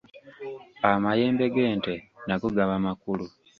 Amayembe 0.91 1.45
g’ente 1.53 1.95
nago 2.27 2.47
gaba 2.55 2.75
makalu. 2.85 3.25